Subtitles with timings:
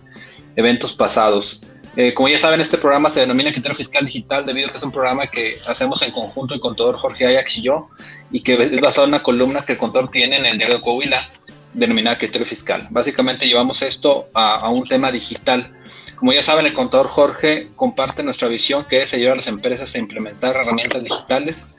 [0.55, 1.61] eventos pasados.
[1.95, 4.83] Eh, como ya saben, este programa se denomina Criterio Fiscal Digital debido a que es
[4.83, 7.89] un programa que hacemos en conjunto el contador Jorge Ayax y yo
[8.31, 10.83] y que es basado en una columna que el contador tiene en el diario de
[10.83, 11.31] Coahuila
[11.73, 12.87] denominada Criterio Fiscal.
[12.91, 15.75] Básicamente llevamos esto a, a, un tema digital.
[16.15, 19.93] Como ya saben, el contador Jorge comparte nuestra visión que es ayudar a las empresas
[19.95, 21.75] a implementar herramientas digitales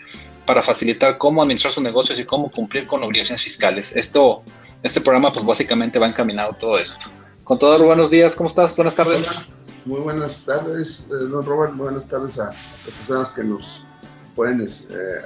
[0.49, 3.95] para facilitar cómo administrar sus negocios y cómo cumplir con obligaciones fiscales.
[3.95, 4.43] Esto,
[4.83, 7.07] este programa pues básicamente va encaminado a todo esto.
[7.49, 8.77] Contador, buenos días, ¿cómo estás?
[8.77, 9.27] Buenas tardes.
[9.87, 13.83] Muy buenas tardes, eh, don Robert, buenas tardes a las personas que nos
[14.37, 14.67] pueden eh,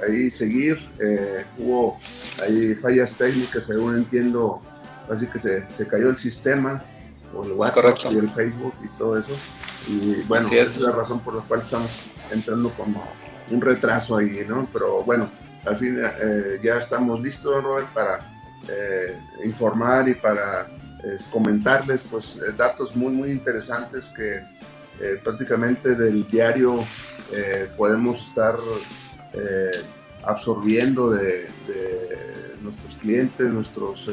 [0.07, 0.77] ahí seguir.
[1.01, 1.97] Eh, hubo
[2.41, 4.61] ahí fallas técnicas, según entiendo,
[5.11, 6.81] así que se, se cayó el sistema,
[7.35, 9.33] o el WhatsApp y el Facebook y todo eso.
[9.89, 10.53] Y bueno, es.
[10.53, 11.91] esa es la razón por la cual estamos
[12.31, 13.03] entrando como
[13.51, 14.65] un retraso ahí, ¿no?
[14.71, 15.29] Pero bueno,
[15.65, 18.33] al fin eh, ya estamos listos, Robert, para
[18.69, 20.69] eh, informar y para
[21.03, 24.41] eh, comentarles pues datos muy, muy interesantes que
[25.23, 26.85] prácticamente del diario
[27.75, 28.55] podemos estar
[30.23, 31.47] absorbiendo de,
[32.61, 34.09] nuestros clientes, nuestros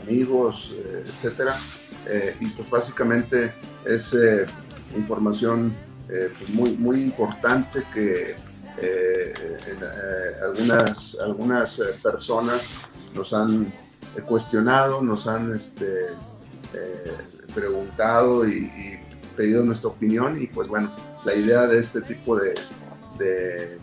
[0.00, 0.72] amigos,
[1.04, 1.56] etcétera.
[2.40, 3.52] y pues básicamente
[3.84, 4.16] es
[4.96, 5.74] información
[6.06, 8.36] pues muy, muy importante que
[8.78, 9.32] eh,
[9.66, 12.72] eh, algunas, algunas eh, personas
[13.14, 13.72] nos han
[14.20, 16.08] cuestionado, nos han este,
[17.54, 18.98] preguntado y,
[19.36, 22.54] pedido nuestra opinión y pues bueno, la idea de este tipo de,
[23.18, 23.78] de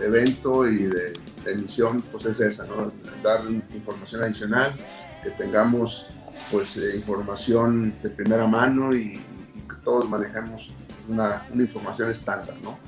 [0.00, 1.12] evento y de,
[1.44, 2.92] emisión pues es esa, ¿no?
[3.22, 3.42] dar
[3.74, 4.74] información adicional,
[5.22, 6.06] que tengamos
[6.50, 9.20] pues información de primera mano y,
[9.54, 10.72] y que todos manejemos
[11.08, 12.78] una, una información estándar, ¿no?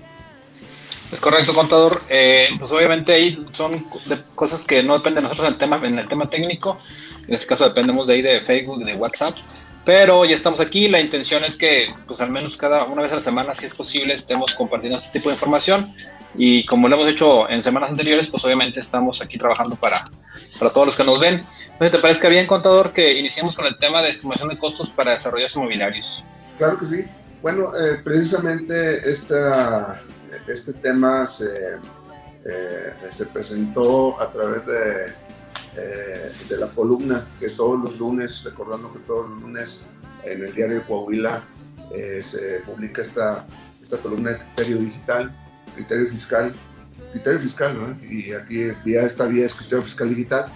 [1.12, 2.03] Es correcto, contador.
[2.09, 3.87] Eh, pues obviamente ahí son
[4.34, 6.78] cosas que no dependen de nosotros en el tema, en tema técnico.
[7.28, 9.37] En este caso dependemos de ahí de Facebook, de WhatsApp.
[9.84, 10.89] Pero ya estamos aquí.
[10.89, 13.72] La intención es que, pues al menos cada una vez a la semana, si es
[13.72, 15.95] posible, estemos compartiendo este tipo de información.
[16.37, 20.05] Y como lo hemos hecho en semanas anteriores, pues obviamente estamos aquí trabajando para,
[20.59, 21.45] para todos los que nos ven.
[21.65, 25.12] Entonces, ¿te parezca bien, contador, que iniciemos con el tema de estimación de costos para
[25.12, 26.25] desarrollos inmobiliarios?
[26.59, 27.05] Claro que sí.
[27.41, 30.00] Bueno, eh, precisamente esta
[30.49, 31.77] este tema se,
[32.45, 35.07] eh, se presentó a través de,
[35.77, 39.83] eh, de, la columna que todos los lunes, recordando que todos los lunes
[40.23, 41.43] en el diario de Coahuila
[41.93, 43.47] eh, se publica esta,
[43.83, 45.34] esta columna de criterio digital,
[45.75, 46.53] criterio fiscal,
[47.13, 48.05] criterio fiscal, ¿no?
[48.09, 50.53] y aquí ya esta vía es criterio fiscal digital,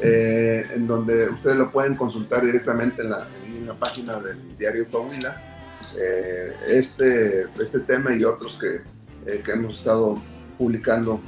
[0.00, 5.40] en donde ustedes lo pueden consultar directamente en la, en la página del diario Coahuila.
[6.68, 8.93] este, este tema y otros que
[9.26, 10.20] eh, que hemos estado
[10.58, 11.18] publicando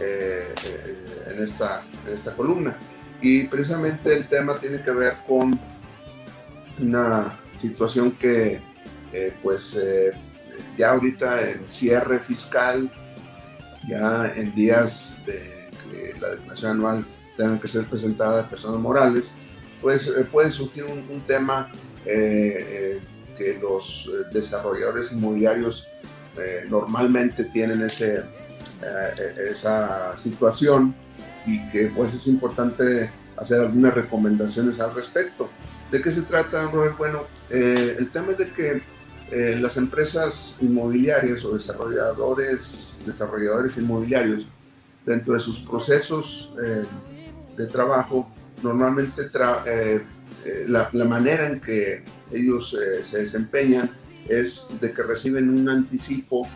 [0.00, 2.76] eh, eh, en, esta, en esta columna.
[3.22, 5.58] Y precisamente el tema tiene que ver con
[6.80, 8.60] una situación que
[9.42, 9.78] pues
[10.76, 12.90] ya ahorita en cierre fiscal,
[13.86, 19.32] ya en días de que la declaración anual tenga que ser presentada a personas morales,
[19.80, 21.70] pues puede surgir un tema
[22.04, 23.00] que
[23.62, 25.86] los desarrolladores inmobiliarios
[26.38, 30.94] eh, normalmente tienen ese, eh, esa situación
[31.46, 35.50] y que pues es importante hacer algunas recomendaciones al respecto.
[35.90, 36.96] ¿De qué se trata, Robert?
[36.96, 38.82] Bueno, eh, el tema es de que
[39.30, 44.46] eh, las empresas inmobiliarias o desarrolladores, desarrolladores inmobiliarios,
[45.04, 46.82] dentro de sus procesos eh,
[47.56, 48.30] de trabajo,
[48.62, 49.22] normalmente
[50.66, 52.02] la, la, manera en que
[52.32, 53.90] ellos se desempeñan
[54.28, 56.46] es de que reciben un anticipo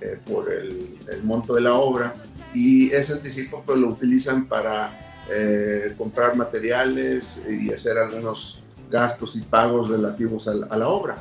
[0.00, 2.14] eh, por el, monto de la obra
[2.54, 4.90] y ese anticipo pues lo utilizan para
[5.30, 11.16] eh, comprar materiales y hacer algunos gastos y pagos relativos a la, a la, obra.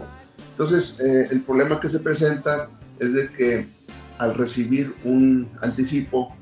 [0.52, 2.70] Entonces, eh, el problema que se presenta
[3.00, 3.68] es de que
[4.18, 6.36] al recibir un anticipo,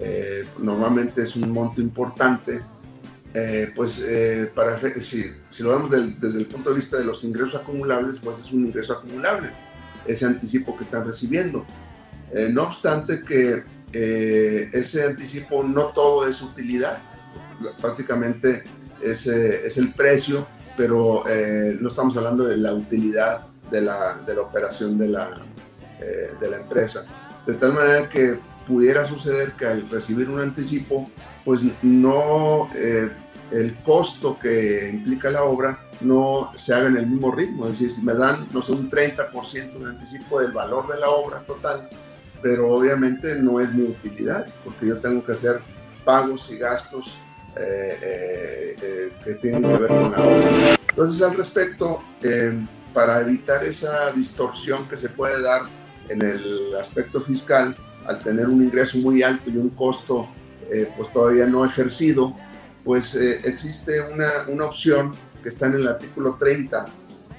[0.00, 2.62] eh, normalmente es un monto importante,
[3.34, 4.02] eh, pues
[4.54, 8.40] para, si, si, lo vemos desde el punto de vista de los ingresos acumulables, pues
[8.40, 9.50] es un ingreso acumulable,
[10.06, 11.64] ese anticipo que están recibiendo.
[12.50, 16.98] no obstante que ese anticipo no todo es utilidad,
[17.80, 18.62] prácticamente
[19.02, 20.46] es, es el precio,
[20.76, 21.24] pero
[21.80, 25.30] no estamos hablando de la utilidad de la, de la operación de la,
[26.00, 27.04] eh, de la empresa.
[27.46, 31.10] De tal manera que pudiera suceder que al recibir un anticipo,
[31.44, 33.10] pues no, eh,
[33.50, 37.96] el costo que implica la obra no se haga en el mismo ritmo, es decir,
[38.02, 41.88] me dan, no sé, un 30% de anticipo del valor de la obra total,
[42.42, 45.60] pero obviamente no es mi utilidad, porque yo tengo que hacer
[46.04, 47.16] pagos y gastos
[47.56, 50.76] eh, que tienen que ver con la obra.
[50.90, 52.02] Entonces, al respecto,
[52.92, 55.62] para evitar esa distorsión que se puede dar
[56.08, 57.76] en el aspecto fiscal
[58.08, 60.28] al tener un ingreso muy alto y un costo
[60.70, 62.36] eh, pues todavía no ejercido,
[62.84, 65.12] pues eh, existe una, una, opción
[65.42, 66.86] que está en el artículo 30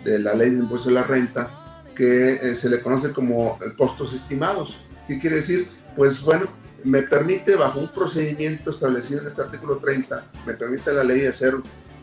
[0.04, 4.14] de la ley de impuesto a la renta que eh, se le conoce como costos
[4.14, 4.78] estimados.
[5.08, 5.68] ¿Qué quiere decir?
[5.96, 6.48] Pues bueno,
[6.84, 11.56] me permite bajo un procedimiento establecido en este artículo 30, me permite la ley hacer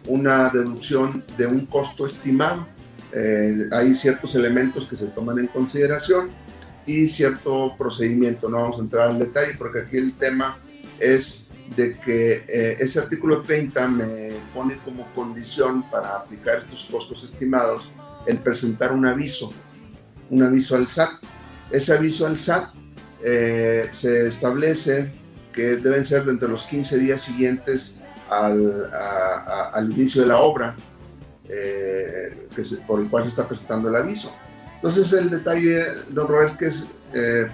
[0.07, 2.67] una deducción de un costo estimado
[3.13, 6.31] eh, hay ciertos elementos que se toman en consideración
[6.87, 8.49] y cierto procedimiento.
[8.49, 10.57] No vamos a entrar al detalle porque aquí el tema
[10.99, 11.47] es
[11.77, 17.91] de que eh, ese artículo 30 me pone como condición para aplicar estos costos estimados
[18.27, 19.51] el presentar un aviso,
[20.31, 21.11] un aviso al SAT.
[21.71, 22.71] Ese aviso al SAT
[23.23, 25.11] eh, se establece
[25.53, 27.93] que deben ser de los 15 días siguientes
[28.29, 30.75] al, inicio de la obra
[31.49, 32.49] eh,
[32.87, 34.33] por el cual se está presentando el aviso.
[34.77, 37.47] Entonces el detalle, don Robert, que es, eh,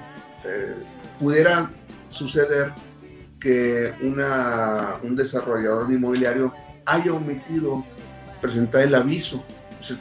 [0.44, 0.74] eh,
[1.19, 1.70] pudiera
[2.10, 2.72] suceder
[3.40, 3.92] que
[5.02, 6.52] un desarrollador inmobiliario
[6.84, 7.84] haya omitido
[8.40, 9.42] presentar el aviso.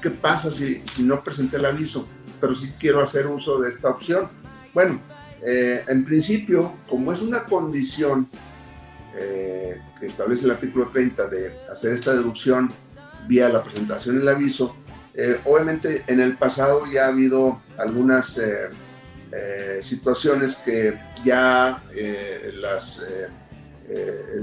[0.01, 2.07] ¿Qué pasa si, no presenté el aviso,
[2.39, 4.29] pero sí quiero hacer uso de esta opción?
[4.73, 4.99] Bueno,
[5.43, 8.27] en principio, como es una condición
[9.13, 12.71] que establece el artículo 30 de hacer esta deducción
[13.27, 14.75] vía la presentación del aviso.
[15.13, 18.69] Eh, obviamente en el pasado ya ha habido algunas eh,
[19.31, 22.63] eh, situaciones que ya el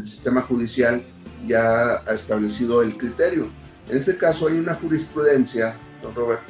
[0.06, 1.02] sistema judicial
[1.46, 3.48] ya ha establecido el criterio.
[3.88, 6.42] En este caso hay una jurisprudencia, don Robert,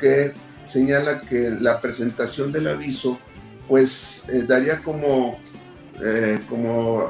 [0.00, 0.34] que
[0.64, 3.20] señala que la presentación del aviso
[3.68, 5.38] pues daría como,
[6.48, 7.08] como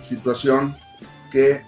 [0.00, 0.74] situación
[1.30, 1.62] que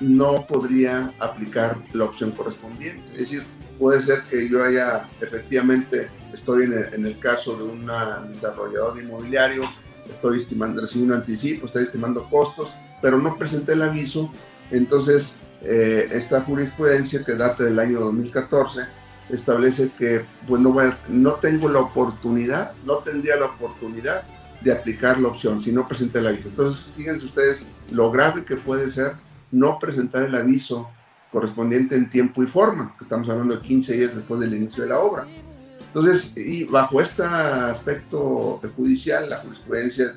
[0.00, 3.02] no podría aplicar la opción correspondiente.
[3.12, 3.44] Es decir,
[3.78, 7.88] puede ser que yo haya efectivamente, estoy en el, caso de un
[8.28, 9.62] desarrollador inmobiliario,
[10.10, 14.30] estoy estimando, recibí un anticipo, estoy estimando costos, pero no presenté el aviso,
[14.70, 18.82] entonces eh, esta jurisprudencia que data del año 2014
[19.30, 20.76] establece que pues no,
[21.08, 24.22] no tengo la oportunidad, no tendría la oportunidad
[24.60, 26.48] de aplicar la opción si no presenté el aviso.
[26.48, 29.12] Entonces, fíjense ustedes lo grave que puede ser
[29.56, 30.88] no presentar el aviso
[31.30, 34.90] correspondiente en tiempo y forma, que estamos hablando de 15 días después del inicio de
[34.90, 35.24] la obra.
[35.86, 40.14] Entonces, y bajo este aspecto judicial, la jurisprudencia,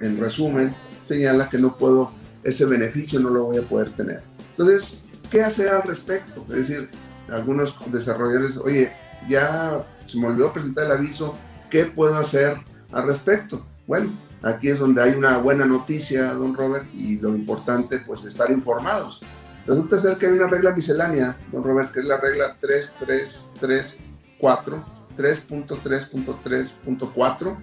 [0.00, 2.12] en resumen, señala que no puedo,
[2.44, 4.22] ese beneficio no lo voy a poder tener.
[4.50, 5.00] Entonces,
[5.30, 6.42] ¿qué hacer al respecto?
[6.48, 6.88] Es decir,
[7.30, 8.92] algunos desarrolladores, oye,
[9.28, 11.34] ya se me olvidó presentar el aviso,
[11.68, 12.56] ¿qué puedo hacer
[12.92, 13.66] al respecto?
[13.86, 14.12] Bueno,
[14.42, 19.20] Aquí es donde hay una buena noticia, don Robert, y lo importante, pues, estar informados.
[19.66, 24.84] Resulta ser que hay una regla miscelánea, don Robert, que es la regla 3334,
[25.16, 27.56] 3.3.3.4,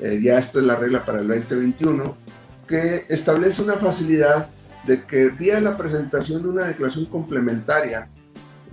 [0.00, 2.16] eh, ya esta es la regla para el 2021,
[2.66, 4.48] que establece una facilidad
[4.86, 8.08] de que vía la presentación de una declaración complementaria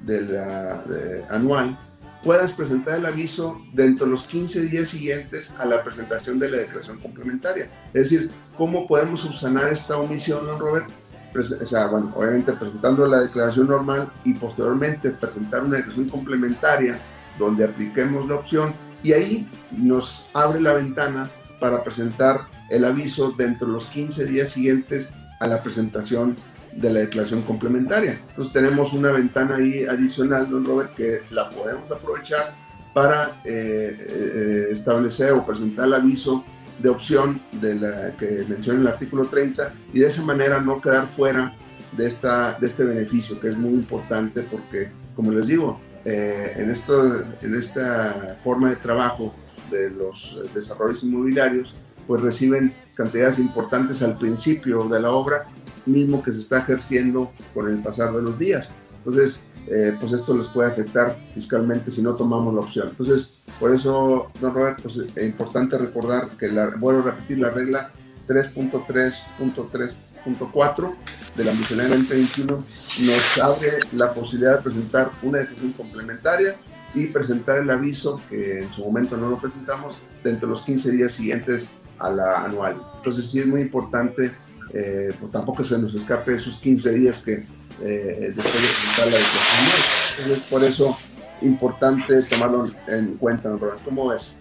[0.03, 0.83] de la,
[1.29, 1.77] anual,
[2.23, 6.57] puedas presentar el aviso dentro de los 15 días siguientes a la presentación de la
[6.57, 7.69] declaración complementaria.
[7.93, 10.87] Es decir, ¿cómo podemos subsanar esta omisión, don Robert?
[11.33, 16.99] O sea, bueno, obviamente presentando la declaración normal y posteriormente presentar una declaración complementaria
[17.39, 23.67] donde apliquemos la opción y ahí nos abre la ventana para presentar el aviso dentro
[23.67, 26.35] de los 15 días siguientes a la presentación
[26.73, 28.19] de la declaración complementaria.
[28.29, 32.53] Entonces tenemos una ventana ahí adicional, don Robert, que la podemos aprovechar
[32.93, 36.43] para eh, eh, establecer o presentar el aviso
[36.79, 41.07] de opción de la que menciona el artículo 30 y de esa manera no quedar
[41.07, 41.53] fuera
[41.95, 46.71] de, esta, de este beneficio que es muy importante porque, como les digo, eh, en,
[46.71, 49.33] esto, en esta forma de trabajo
[49.69, 51.75] de los desarrollos inmobiliarios,
[52.07, 55.45] pues reciben cantidades importantes al principio de la obra,
[55.85, 58.71] mismo que se está ejerciendo con el pasar de los días.
[58.97, 62.87] Entonces, eh, pues esto les puede afectar fiscalmente si no tomamos la opción.
[62.89, 67.49] Entonces, por eso, don Robert, pues es importante recordar que, la, vuelvo a repetir, la
[67.51, 67.91] regla
[68.27, 70.95] 3.3.3.4
[71.35, 72.63] de la miscelánea 2021
[73.01, 76.55] nos abre la posibilidad de presentar una decisión complementaria
[76.93, 80.91] y presentar el aviso, que en su momento no lo presentamos, dentro de los 15
[80.91, 81.69] días siguientes
[81.99, 82.81] a la anual.
[82.97, 84.33] Entonces sí es muy importante,
[84.73, 87.45] eh, pues tampoco se nos escape esos 15 días que
[87.81, 90.19] eh, después de presentar la decisión.
[90.19, 90.97] Entonces por eso
[91.41, 94.33] importante tomarlo en cuenta, ¿no, ¿Cómo ves?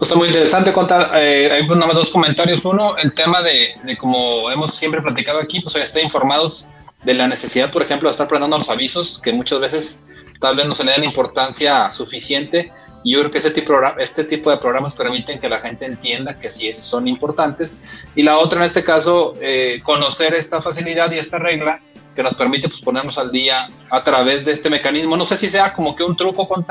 [0.00, 2.64] Está muy interesante contar, eh, hay nada más dos comentarios.
[2.64, 6.68] Uno, el tema de, de, como hemos siempre platicado aquí, pues ya está informados
[7.04, 10.06] de la necesidad, por ejemplo, de estar prendando los avisos, que muchas veces
[10.40, 12.72] tal vez no se le dan importancia suficiente.
[13.02, 16.38] Y yo creo que este tipo, este tipo de programas permiten que la gente entienda
[16.38, 17.82] que sí son importantes.
[18.14, 21.80] Y la otra, en este caso, eh, conocer esta facilidad y esta regla
[22.14, 25.16] que nos permite pues, ponernos al día a través de este mecanismo.
[25.16, 26.66] No sé si sea como que un truco con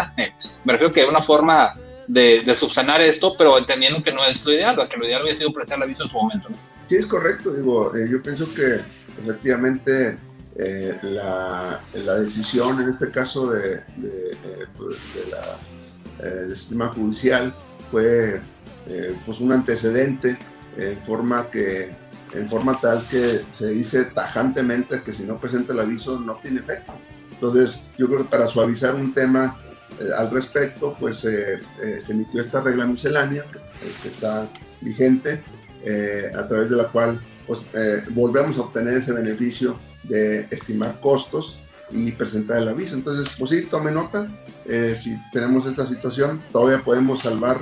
[0.65, 1.75] me refiero que una forma
[2.07, 5.37] de, de, subsanar esto, pero entendiendo que no es lo ideal, que lo ideal hubiera
[5.37, 6.49] sido prestar el aviso en su momento.
[6.49, 6.57] ¿no?
[6.87, 7.53] Sí, es correcto.
[7.53, 8.79] Digo, eh, yo pienso que
[9.21, 10.17] efectivamente
[10.55, 14.35] eh, la, la, decisión, en este caso de, de,
[14.75, 15.78] pues, de la, eh,
[16.21, 17.55] del sistema judicial,
[17.91, 18.41] fue
[19.25, 20.37] pues un antecedente
[20.77, 21.91] en forma que
[22.33, 26.59] en forma tal que se dice tajantemente que si no presenta el aviso no tiene
[26.59, 26.93] efecto.
[27.31, 29.57] Entonces, yo creo que para suavizar un tema
[29.99, 33.45] eh, al respecto, pues eh, eh, se emitió esta regla miscelánea
[34.01, 34.47] que, está
[34.81, 35.41] vigente,
[36.37, 37.61] a través de la cual pues,
[38.09, 41.57] volvemos a obtener ese beneficio de estimar costos
[41.91, 42.95] y presentar el aviso.
[42.95, 44.27] Entonces, pues sí, tome nota,
[44.95, 47.59] si tenemos esta situación, todavía podemos salvar,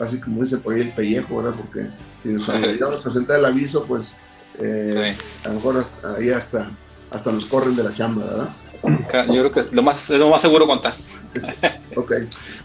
[0.00, 1.54] así como dice por ahí el pellejo, ¿verdad?
[1.56, 1.88] Porque
[2.20, 4.12] si nos olvidamos presentar el aviso, pues
[4.58, 5.86] a lo mejor
[6.18, 6.70] ahí hasta,
[7.10, 8.48] hasta nos corren de la chamba, ¿verdad?
[9.32, 10.94] Yo creo que lo más, es lo más seguro contar.
[11.96, 12.12] ok.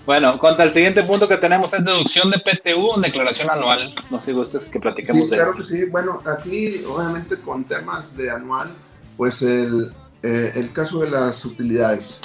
[0.06, 3.94] Bueno, contra el siguiente punto que tenemos es deducción de PTU, declaración anual.
[4.12, 5.86] No sé si ustedes que platiquemos sí, de Claro que sí.
[5.86, 8.70] Bueno, aquí obviamente con temas de anual,
[9.18, 9.92] pues el,
[10.24, 12.22] eh, el caso de las utilidades.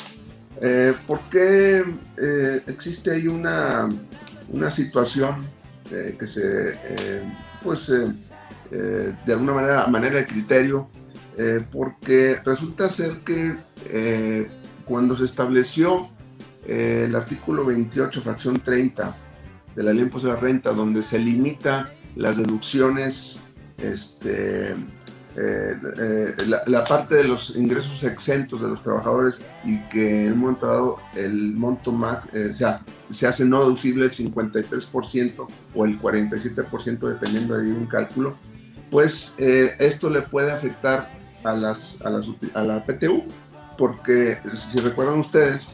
[0.61, 1.85] Eh, ¿Por qué
[2.17, 3.89] eh, existe ahí una,
[4.51, 5.47] una situación
[5.91, 6.75] que se,
[7.63, 10.91] pues de alguna manera, manera de criterio,
[11.73, 13.57] porque resulta ser que
[14.85, 16.11] cuando se estableció
[16.67, 19.17] el artículo 28, fracción 30
[19.75, 23.39] de la ley de impuesto de renta, donde se limita las deducciones,
[23.79, 24.75] este,
[25.41, 26.35] eh, eh,
[26.67, 30.97] la, parte de los ingresos exentos de los trabajadores y que en un momento dado
[31.15, 32.81] el monto más, o sea,
[33.11, 38.37] se hace no deducible el 53% o el 47% dependiendo de un cálculo,
[38.91, 41.11] pues esto le puede afectar
[41.45, 43.25] a, las, a, las, a la PTU,
[43.77, 44.39] porque
[44.73, 45.71] si recuerdan ustedes,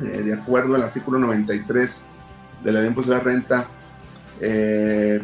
[0.00, 2.04] eh, de acuerdo al artículo 93
[2.62, 3.66] de la ley de la renta,
[4.40, 5.20] eh,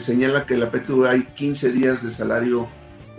[0.00, 2.68] señala que la PTU hay 15 días de salario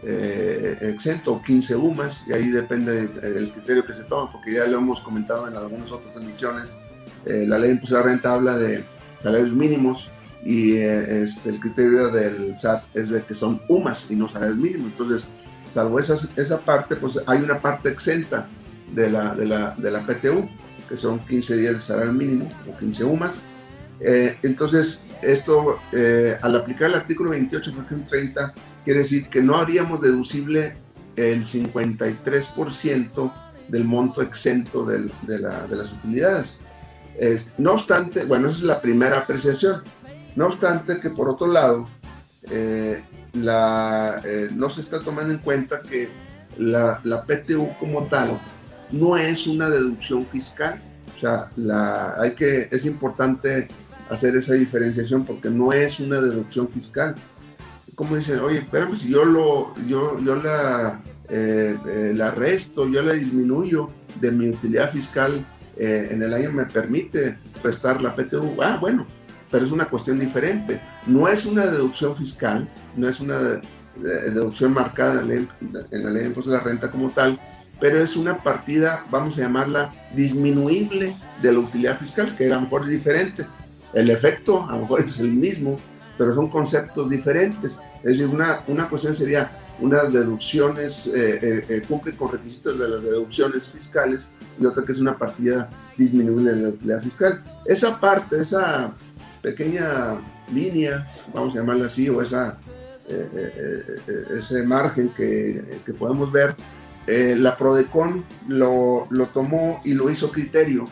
[0.03, 4.65] eh, exento o 15 UMAS, y ahí depende del criterio que se toma, porque ya
[4.65, 6.69] lo hemos comentado en algunas otras emisiones.
[7.25, 8.83] la ley de la renta habla de
[9.17, 10.07] salarios mínimos
[10.43, 14.87] y este, el criterio del SAT es de que son UMAS y no salarios mínimos.
[14.87, 15.27] Entonces,
[15.69, 18.47] salvo esa, esa parte, pues hay una parte exenta
[18.93, 20.47] de la, de la, de la PTU,
[20.87, 23.41] que son 15 días de salario mínimo o 15 UMAS.
[23.99, 29.57] Eh, entonces, esto, eh, al aplicar el artículo 28, fracción 30, quiere decir que no
[29.57, 30.75] haríamos deducible
[31.15, 33.33] el 53%
[33.67, 36.57] del monto exento de, la, de, las utilidades.
[37.57, 39.83] no obstante, bueno, esa es la primera apreciación.
[40.35, 41.87] No obstante que por otro lado,
[42.49, 44.21] eh, la,
[44.53, 46.09] no se está tomando en cuenta que
[46.57, 48.39] la, PTU como tal
[48.91, 50.81] no es una deducción fiscal.
[51.15, 51.49] O sea,
[52.19, 53.67] hay que, es importante
[54.09, 57.15] hacer esa diferenciación porque no es una deducción fiscal.
[57.95, 63.01] Como dicen, oye, espérame, si yo, lo, yo, yo la, eh, eh, la resto, yo
[63.01, 63.89] la disminuyo
[64.21, 65.45] de mi utilidad fiscal
[65.77, 68.61] eh, en el año, me permite prestar la PTU.
[68.61, 69.05] Ah, bueno,
[69.51, 70.79] pero es una cuestión diferente.
[71.05, 73.61] No es una deducción fiscal, no es una
[73.95, 75.47] deducción marcada en la ley,
[75.91, 77.39] en la ley de impuestos de la renta como tal,
[77.79, 82.61] pero es una partida, vamos a llamarla, disminuible de la utilidad fiscal, que a lo
[82.61, 83.45] mejor es diferente.
[83.93, 85.77] El efecto a lo mejor es el mismo,
[86.17, 87.79] pero son conceptos diferentes.
[87.97, 93.03] Es decir, una, una cuestión sería unas deducciones, eh, eh, cumple con requisitos de las
[93.03, 94.27] deducciones fiscales
[94.59, 97.43] y otra que es una partida disminuible en la utilidad fiscal.
[97.65, 98.91] Esa parte, esa
[99.41, 100.19] pequeña
[100.51, 102.57] línea, vamos a llamarla así, o esa,
[104.35, 106.55] ese margen que, que podemos ver,
[107.05, 110.85] la PRODECON lo, lo, tomó y lo hizo criterio.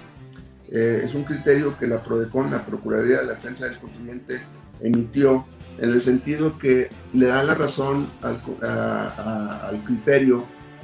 [0.72, 4.42] Es un criterio que la PRODECON, la Procuraduría de la Defensa del Contribuyente,
[4.82, 5.46] emitió
[5.78, 10.44] en el sentido que le da la razón al, al criterio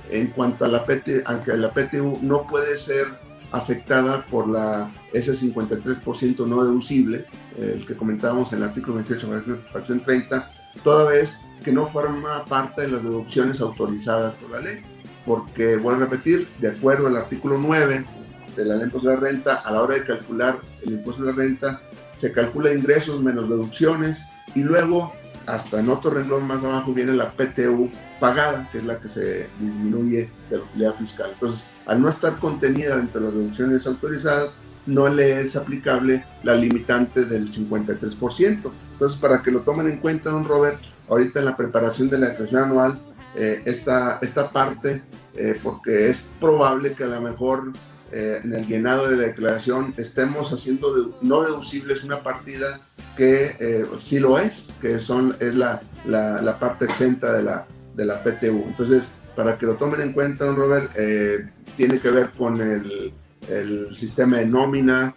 [0.09, 3.07] en cuanto a la PT, aunque la PTU no puede ser
[3.51, 7.25] afectada por la, ese 53% no deducible,
[7.57, 10.51] el que comentábamos en el artículo 28, fracción 30,
[10.83, 14.83] toda vez que no forma parte de las deducciones autorizadas por la ley.
[15.25, 18.05] Porque, voy a repetir, de acuerdo al artículo 9
[18.55, 21.37] de la ley de la renta, a la hora de calcular el impuesto de la
[21.37, 21.81] renta,
[22.13, 25.13] se calcula ingresos menos deducciones y luego
[25.47, 27.89] hasta en otro renglón más abajo viene la PTU
[28.19, 31.31] pagada, que es la que se disminuye de la utilidad fiscal.
[31.33, 34.55] Entonces, al no estar contenida entre las deducciones autorizadas,
[34.85, 38.71] no le es aplicable la limitante del 53%.
[38.93, 40.79] Entonces, para que lo tomen en cuenta, don Robert,
[41.09, 42.99] ahorita en la preparación de la declaración anual,
[43.35, 45.03] eh, esta, esta parte,
[45.35, 47.71] eh, porque es probable que a lo mejor
[48.11, 52.81] eh, en el llenado de la declaración estemos haciendo no deducibles una partida
[53.15, 58.05] que eh, sí lo es, que son, es la, la, parte exenta de la, de
[58.05, 58.65] la PTU.
[58.67, 63.13] Entonces, para que lo tomen en cuenta, don Robert, eh, tiene que ver con el,
[63.47, 65.13] el sistema de nómina,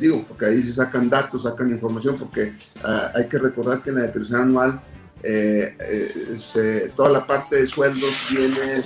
[0.00, 3.96] digo, porque ahí se sacan datos, sacan información, porque ah, hay que recordar que en
[3.96, 4.80] la declaración anual
[6.36, 8.82] se, toda la parte de sueldos viene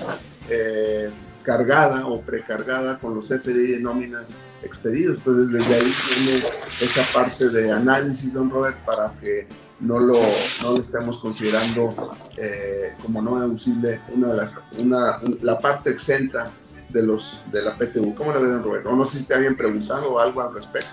[1.44, 4.24] cargada o precargada con los FDI de nóminas
[4.62, 5.18] expedidos.
[5.18, 6.42] Entonces, desde ahí tiene
[6.80, 9.46] esa parte de análisis, don Robert, para que
[9.80, 10.20] no lo,
[10.62, 16.50] no lo estemos considerando eh, como no deducible una de las, una, la parte exenta
[16.88, 18.14] de, los, de la PTU.
[18.14, 18.86] ¿Cómo lo ve, don Robert?
[18.86, 20.90] no sé si te habían preguntado algo al respecto.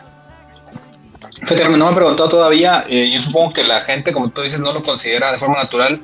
[1.41, 2.85] Fíjate, no me han preguntado todavía.
[2.87, 5.99] Eh, yo supongo que la gente, como tú dices, no lo considera de forma natural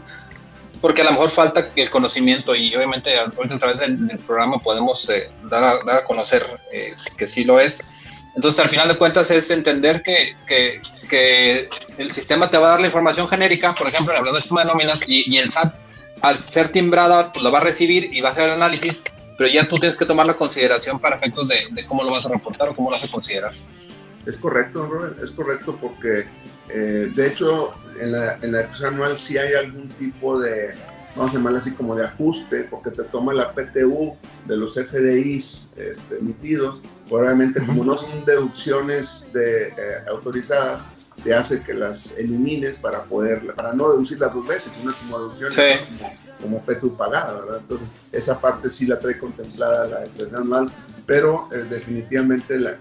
[0.81, 5.29] porque a lo mejor falta el conocimiento y obviamente a través del, programa podemos eh,
[5.43, 7.89] dar, a, dar, a, conocer eh, que sí lo es.
[8.35, 12.71] Entonces, al final de cuentas, es entender que, que, que, el sistema te va a
[12.71, 15.73] dar la información genérica, por ejemplo, hablando del sistema de nóminas, y, y, el SAT,
[16.21, 19.03] al ser timbrada, pues lo va a recibir y va a hacer el análisis,
[19.39, 22.27] pero ya tú tienes que tomar la consideración para efectos de, de cómo lo vas
[22.27, 23.53] a reportar o cómo lo vas a considerar.
[24.27, 26.27] Es correcto, Robert, es correcto porque
[26.69, 30.75] eh, de hecho, en la, en la anual sí hay algún tipo de,
[31.15, 35.69] vamos a llamarlo así como de ajuste, porque te toma la PTU de los FDIs
[35.75, 36.84] este, emitidos.
[37.10, 39.73] Obviamente, como no son deducciones de, eh,
[40.10, 40.82] autorizadas,
[41.23, 45.53] te hace que las elimines para poder, para no deducirlas dos veces, una como deducción
[46.41, 47.58] como, PTU pagada, ¿verdad?
[47.62, 50.71] Entonces, esa parte sí la trae contemplada la declaración anual,
[51.08, 52.77] pero eh, definitivamente la,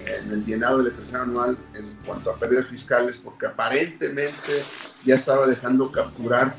[0.06, 4.64] en el llenado de la declaración anual en cuanto a pérdidas fiscales, porque aparentemente
[5.04, 6.56] ya estaba dejando capturar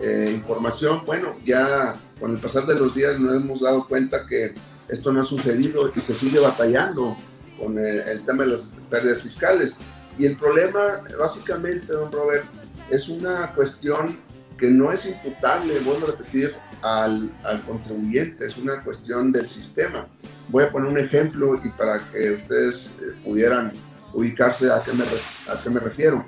[0.00, 1.02] eh, información.
[1.06, 4.54] Bueno, ya con el pasar de los días nos hemos dado cuenta que
[4.88, 7.16] esto no ha sucedido y se sigue batallando
[7.58, 9.78] con el, el tema de las pérdidas fiscales.
[10.18, 12.44] Y el problema, básicamente, don Robert,
[12.90, 14.18] es una cuestión
[14.58, 20.06] que no es imputable, vuelvo a repetir, al, al, contribuyente, es una cuestión del sistema.
[20.48, 23.72] Voy a poner un ejemplo y para que ustedes eh, pudieran
[24.12, 26.24] ubicarse a qué me, a qué me refiero.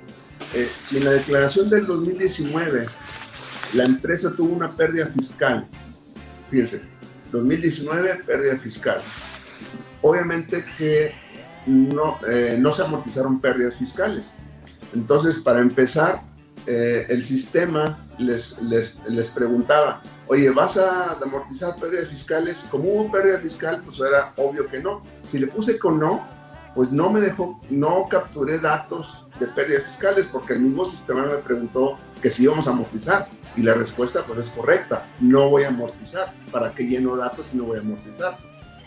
[0.53, 2.87] Eh, si en la declaración del 2019
[3.73, 5.65] la empresa tuvo una pérdida fiscal,
[6.49, 6.81] fíjense,
[7.31, 8.99] 2019 pérdida fiscal,
[10.01, 11.13] obviamente que
[11.65, 14.33] no, eh, no se amortizaron pérdidas fiscales.
[14.93, 16.21] Entonces, para empezar,
[16.67, 22.65] eh, el sistema les, les, les, preguntaba, oye, ¿vas a amortizar pérdidas fiscales?
[22.69, 25.01] Como hubo pérdida fiscal, pues era obvio que no.
[25.25, 26.25] Si le puse con no,
[26.75, 31.37] pues no me dejó, no capturé datos de pérdidas fiscales porque el mismo sistema me
[31.37, 33.27] preguntó que si íbamos a amortizar.
[33.57, 36.33] Y la respuesta pues es correcta, no voy a amortizar.
[36.51, 38.37] ¿Para qué lleno datos si no voy a amortizar?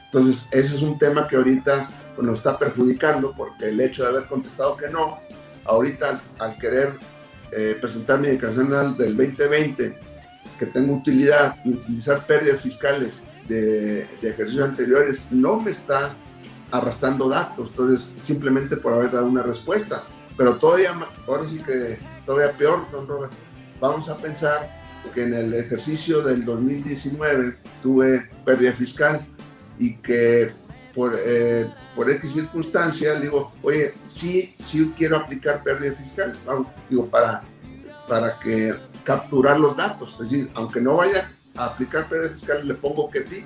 [0.06, 4.10] Entonces, ese es un tema que ahorita pues, nos está perjudicando porque el hecho de
[4.10, 5.18] haber contestado que no,
[5.64, 6.98] ahorita al querer
[7.56, 9.96] eh, presentar mi declaración anual del 2020,
[10.58, 16.14] que tengo utilidad y utilizar pérdidas fiscales de, de, ejercicios anteriores, no me está
[16.70, 20.04] arrastrando datos, entonces simplemente por haber dado una respuesta.
[20.36, 20.92] Pero todavía,
[21.28, 23.32] ahora sí que todavía peor, don Robert,
[23.80, 24.68] vamos a pensar
[25.12, 29.24] que en el ejercicio del 2019 tuve pérdida fiscal
[29.78, 30.50] y que
[30.94, 37.06] por, eh, por X circunstancia, digo, oye, sí, sí quiero aplicar pérdida fiscal, vamos, digo,
[37.06, 37.42] para,
[38.08, 42.74] para que capturar los datos, es decir, aunque no vaya a aplicar pérdida fiscal, le
[42.74, 43.44] pongo que sí,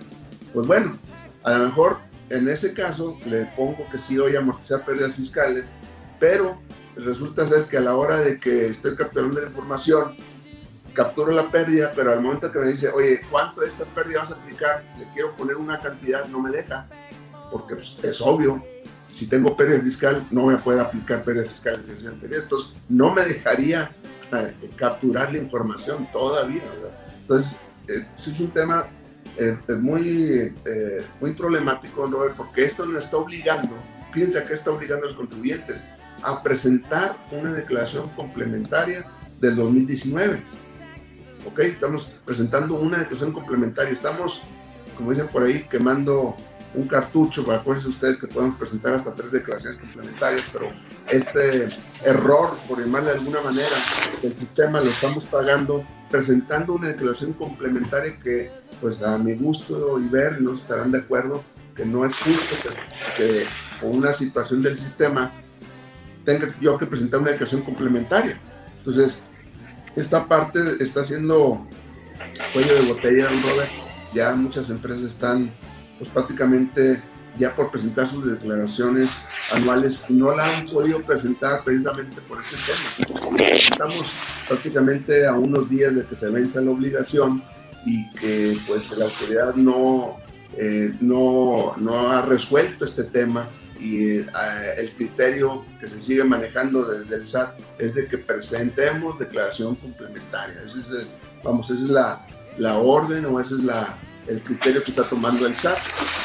[0.52, 0.96] pues bueno,
[1.44, 1.98] a lo mejor
[2.30, 5.72] en ese caso le pongo que sí voy a amortizar pérdidas fiscales,
[6.20, 6.60] pero
[6.96, 10.14] resulta ser que a la hora de que estoy capturando la información,
[10.92, 14.32] capturo la pérdida, pero al momento que me dice, oye, ¿cuánto de esta pérdida vas
[14.32, 14.82] a aplicar?
[14.98, 16.86] Le quiero poner una cantidad, no me deja
[17.50, 18.62] porque pues, es obvio,
[19.08, 22.42] si tengo pérdida fiscal, no voy a poder aplicar pérdida fiscal en el anterior.
[22.42, 23.90] Entonces, no me dejaría
[24.32, 26.62] eh, capturar la información todavía.
[27.22, 27.56] Entonces,
[27.88, 28.88] eh, es un tema
[29.40, 33.76] eh, muy, eh, muy problemático, Robert, porque esto nos está obligando,
[34.12, 35.84] fíjense que está obligando a los contribuyentes
[36.22, 39.06] a presentar una declaración complementaria
[39.40, 40.42] del 2019.
[41.46, 41.60] ¿Ok?
[41.60, 43.92] Estamos presentando una declaración complementaria.
[43.92, 44.42] Estamos,
[44.96, 46.34] como dicen por ahí, quemando
[46.74, 50.70] un cartucho, para acuérdense ustedes que podemos presentar hasta tres declaraciones complementarias, pero
[51.10, 51.68] este
[52.04, 53.76] error, por llamarle de alguna manera,
[54.22, 58.50] del sistema lo estamos pagando presentando una declaración complementaria que,
[58.80, 61.42] pues a mi gusto y ver, no estarán de acuerdo,
[61.74, 62.56] que no es justo
[63.16, 63.46] que,
[63.80, 65.30] con una situación del sistema
[66.24, 68.38] tenga yo que presentar una declaración complementaria.
[68.78, 69.18] Entonces,
[69.96, 71.66] esta parte está siendo
[72.52, 73.28] cuello de botella.
[74.12, 75.50] Ya muchas empresas están
[75.98, 77.02] pues prácticamente
[77.38, 83.44] ya por presentar sus declaraciones anuales no la han podido presentar precisamente por este tema.
[83.70, 84.12] Estamos
[84.48, 87.42] prácticamente a unos días de que se venza la obligación
[87.86, 90.16] y que pues la autoridad no,
[90.56, 93.48] eh, no, no ha resuelto este tema
[93.80, 94.26] y eh,
[94.76, 100.60] el criterio que se sigue manejando desde el SAT es de que presentemos declaración complementaria.
[100.64, 101.06] Ese es
[101.44, 102.26] vamos, esa es la,
[102.58, 103.96] la orden o esa es la,
[104.28, 105.78] el criterio que está tomando el SAT.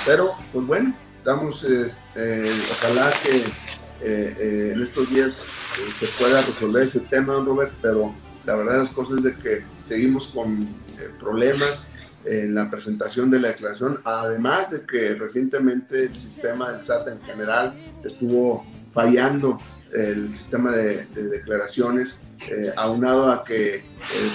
[0.05, 5.47] Pero, pues bueno, estamos, eh, eh, ojalá que eh, eh en estos días
[5.79, 8.13] eh, se pueda resolver ese tema, Robert, pero
[8.45, 10.67] la verdad las cosas es de que seguimos con
[11.19, 11.87] problemas
[12.25, 17.21] en la presentación de la declaración, además de que recientemente el sistema del SAT en
[17.21, 19.59] general estuvo fallando
[19.93, 22.17] el sistema de, de declaraciones,
[22.75, 23.83] aunado a que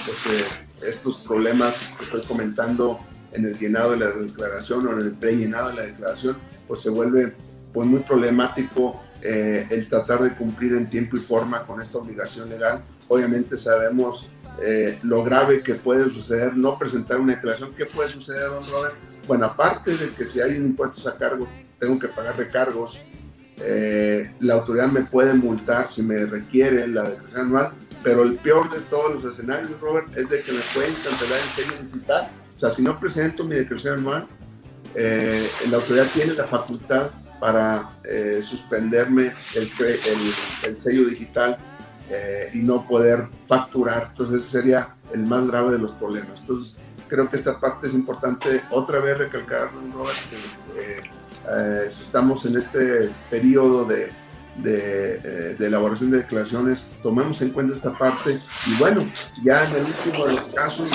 [0.07, 0.47] pues,
[0.83, 3.01] estos problemas que estoy comentando
[3.33, 6.37] en el llenado de la declaración o en el prellenado de la declaración,
[6.67, 7.35] pues se vuelve
[7.73, 12.49] pues muy problemático eh, el tratar de cumplir en tiempo y forma con esta obligación
[12.49, 12.83] legal.
[13.09, 14.27] Obviamente sabemos
[14.61, 17.75] eh, lo grave que puede suceder no presentar una declaración.
[17.75, 18.95] ¿Qué puede suceder, don Robert?
[19.27, 23.01] Bueno, aparte de que si hay impuestos a cargo, tengo que pagar recargos,
[23.61, 28.71] eh, la autoridad me puede multar si me requiere la declaración anual, pero el peor
[28.71, 32.61] de todos los escenarios, Robert, es de que me pueden cancelar el sello digital o
[32.61, 34.27] sea, si no presento mi declaración anual,
[34.97, 40.35] eh, la autoridad tiene la facultad para eh, suspenderme el, el,
[40.67, 41.57] el, sello digital
[42.11, 44.09] eh, y no poder facturar.
[44.11, 46.41] Entonces ese sería el más grave de los problemas.
[46.41, 50.19] Entonces creo que esta parte es importante otra vez recalcar, Robert,
[50.75, 51.03] que
[51.51, 54.11] eh, estamos en este periodo de,
[54.63, 59.05] de, de, elaboración de declaraciones, tomemos en cuenta esta parte y bueno,
[59.45, 60.89] ya en el último de los casos,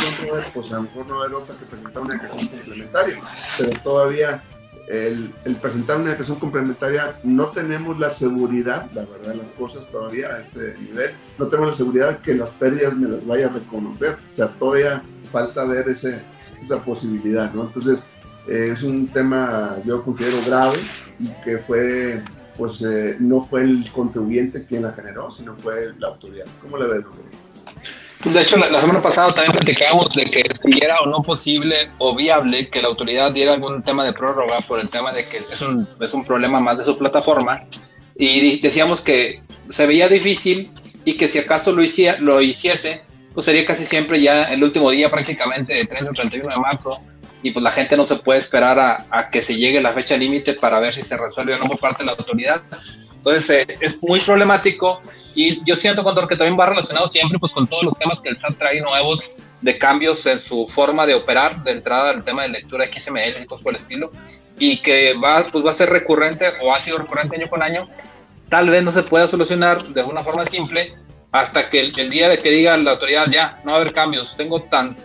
[0.54, 3.22] pues a lo mejor no va a haber otra que presentar una declaración complementaria,
[3.58, 4.44] pero todavía
[4.88, 10.28] el, el, presentar una declaración complementaria no tenemos la seguridad, la verdad las cosas todavía
[10.28, 14.18] a este nivel, no tenemos la seguridad que las pérdidas me las vaya a reconocer,
[14.32, 16.22] o sea, todavía falta ver ese,
[16.62, 17.64] esa posibilidad, ¿no?
[17.64, 18.04] Entonces,
[18.48, 20.80] eh, es un tema yo considero grave
[21.20, 22.22] y que fue,
[22.58, 26.46] pues, eh, no fue el contribuyente quien la generó, sino fue la autoridad.
[26.62, 27.06] ¿Cómo le ves?
[28.26, 32.16] De hecho, la, semana pasada también platicábamos de que si era o no posible o
[32.16, 35.62] viable que la autoridad diera algún tema de prórroga por el tema de que es
[35.62, 37.60] un, es un problema más de su plataforma
[38.16, 40.72] y decíamos que se veía difícil
[41.04, 43.02] y que si acaso lo, hiciera, lo hiciese,
[43.34, 47.02] pues sería casi siempre ya el último día prácticamente de 30 o 31 de marzo
[47.44, 50.18] y pues la gente no se puede esperar a, a que se llegue la fecha
[50.18, 52.62] límite para ver si se resuelve o no por parte de la autoridad.
[53.14, 55.02] Entonces eh, es muy problemático
[55.36, 58.30] y yo siento, Contor, que también va relacionado siempre pues, con todos los temas que
[58.30, 62.44] el SAT trae nuevos de cambios en su forma de operar, de entrada al tema
[62.44, 64.12] de lectura XML y cosas por el estilo,
[64.60, 67.84] y que va, pues, va a ser recurrente o ha sido recurrente año con año.
[68.50, 70.96] Tal vez no se pueda solucionar de una forma simple
[71.32, 74.38] hasta que el, día de que diga la autoridad ya, no va a haber cambios,
[74.38, 74.96] tengo tan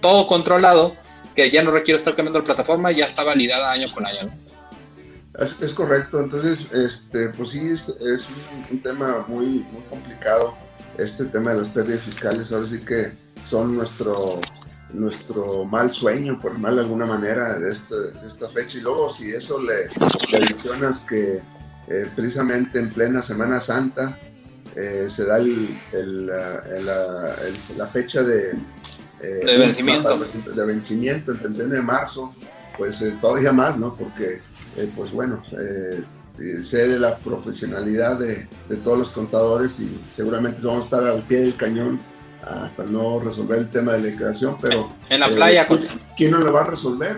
[0.00, 0.96] todo controlado
[1.36, 4.32] que ya no requiero estar cambiando la plataforma, ya está validada año con año.
[5.38, 7.88] Es, correcto, entonces, este, pues sí, es,
[8.70, 10.56] un, tema muy, muy complicado,
[10.96, 13.12] este tema de las pérdidas fiscales, ahora sí que
[13.44, 14.40] son nuestro,
[14.94, 17.94] nuestro mal sueño, por mal de alguna manera, de, este,
[18.26, 19.90] esta fecha, y luego si eso le,
[20.34, 21.42] adicionas que
[21.88, 24.18] eh, precisamente en plena Semana Santa
[24.74, 26.26] eh, se da el,
[27.76, 28.54] la fecha de,
[29.20, 30.18] eh, de vencimiento.
[30.18, 32.34] De vencimiento, el 31 de marzo,
[32.76, 33.94] pues todavía más, ¿no?
[33.94, 34.40] Porque
[34.76, 36.02] eh, pues bueno, eh,
[36.62, 38.46] sé de la profesionalidad de,
[38.84, 41.98] todos los contadores y seguramente vamos a estar al pie del cañón
[42.42, 44.92] hasta no resolver el tema de la declaración, pero...
[45.08, 45.66] En la playa.
[45.68, 47.16] Eh, ¿Quién no lo va a resolver?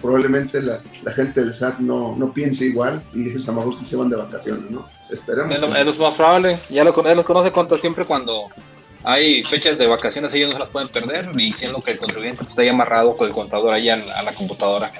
[0.00, 0.80] Probablemente la,
[1.12, 4.70] gente del SAT no, no piense igual y a lo mejor se van de vacaciones,
[4.70, 4.86] ¿no?
[5.10, 5.52] Esperemos.
[5.52, 5.68] Es lo,
[6.04, 6.58] más probable.
[6.70, 8.48] Ya lo, él los conoce contra siempre cuando
[9.04, 12.68] hay fechas de vacaciones, ellos no se las pueden perder, diciendo que el contribuyente está
[12.68, 14.92] amarrado con el contador ahí a la computadora.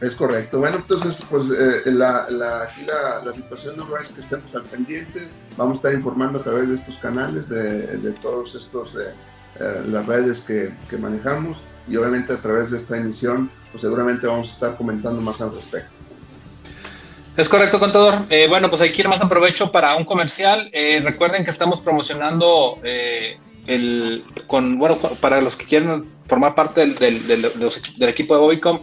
[0.00, 0.58] Es correcto.
[0.58, 5.26] Bueno, entonces, pues eh, la, la, aquí la, situación no es que estemos al pendiente.
[5.56, 9.14] Vamos a estar informando a través de estos canales, de, de todos estos, eh,
[9.58, 14.26] eh, las redes que, que, manejamos y obviamente a través de esta emisión, pues seguramente
[14.26, 15.95] vamos a estar comentando más al respecto.
[17.36, 18.14] Es correcto, contador.
[18.48, 20.70] bueno, pues aquí más aprovecho para un comercial.
[21.02, 22.78] recuerden que estamos promocionando
[23.66, 27.52] el, con, bueno, para los que quieren formar parte del, del, del,
[27.98, 28.80] del equipo de Bobicom,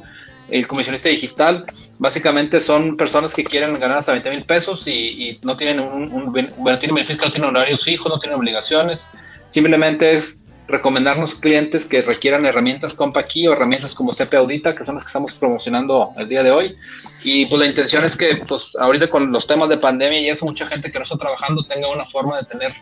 [0.50, 1.66] el comisionista digital
[1.98, 6.80] básicamente son personas que quieren ganar hasta 20 mil pesos y, no tienen un, bueno,
[6.80, 9.12] tienen beneficios, no tienen horarios fijos, no tienen obligaciones,
[9.48, 12.98] simplemente es recomendarnos clientes que requieran herramientas
[13.28, 16.52] Key o herramientas como CP Audita, que son las que estamos promocionando el día de
[16.52, 16.78] hoy.
[17.24, 20.46] Y pues la intención es que pues ahorita con los temas de pandemia y eso,
[20.46, 22.74] mucha gente que no está trabajando tenga una forma de tener